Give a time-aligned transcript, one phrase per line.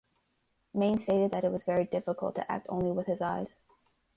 [0.73, 3.53] Mane stated that it was very difficult to act only with his eyes.